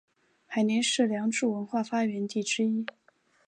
[0.47, 2.87] 海宁是良渚文化发源地之一。